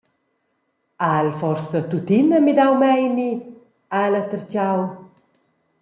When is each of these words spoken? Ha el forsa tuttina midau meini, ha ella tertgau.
Ha 1.01 1.09
el 1.25 1.29
forsa 1.41 1.81
tuttina 1.91 2.39
midau 2.45 2.73
meini, 2.81 3.29
ha 3.91 3.97
ella 4.07 4.21
tertgau. 4.31 4.79